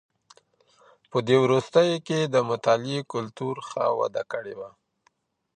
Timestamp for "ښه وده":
3.67-4.23